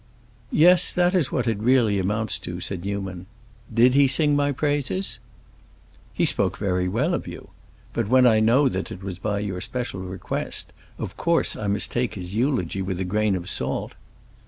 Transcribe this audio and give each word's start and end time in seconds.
"Yes, 0.51 0.93
that 0.93 1.13
is 1.13 1.31
what 1.31 1.45
it 1.47 1.59
really 1.59 1.99
amounts 1.99 2.39
to," 2.39 2.59
said 2.59 2.83
Newman. 2.85 3.27
"Did 3.71 3.93
he 3.93 4.07
sing 4.07 4.35
my 4.35 4.51
praises?" 4.51 5.19
"He 6.11 6.25
spoke 6.25 6.57
very 6.57 6.87
well 6.87 7.13
of 7.13 7.27
you. 7.27 7.49
But 7.93 8.07
when 8.07 8.25
I 8.25 8.39
know 8.39 8.67
that 8.67 8.91
it 8.91 9.03
was 9.03 9.19
by 9.19 9.37
your 9.41 9.61
special 9.61 9.99
request, 9.99 10.73
of 10.97 11.17
course 11.17 11.55
I 11.55 11.67
must 11.67 11.91
take 11.91 12.15
his 12.15 12.33
eulogy 12.33 12.81
with 12.81 12.99
a 12.99 13.05
grain 13.05 13.35
of 13.35 13.47
salt." 13.47 13.93